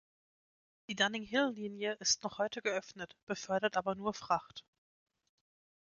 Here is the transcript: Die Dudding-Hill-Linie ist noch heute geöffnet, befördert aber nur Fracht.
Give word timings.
Die 0.89 0.95
Dudding-Hill-Linie 0.95 1.91
ist 1.99 2.23
noch 2.23 2.39
heute 2.39 2.63
geöffnet, 2.63 3.15
befördert 3.27 3.77
aber 3.77 3.93
nur 3.93 4.15
Fracht. 4.15 4.63